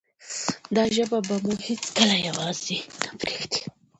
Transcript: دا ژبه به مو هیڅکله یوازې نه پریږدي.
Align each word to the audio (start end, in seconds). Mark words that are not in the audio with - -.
دا 0.75 0.83
ژبه 0.95 1.19
به 1.27 1.35
مو 1.43 1.53
هیڅکله 1.67 2.15
یوازې 2.27 2.77
نه 3.03 3.11
پریږدي. 3.19 3.61